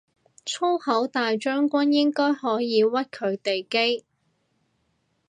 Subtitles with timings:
[0.47, 4.03] 粗口大將軍應該可以屈佢哋機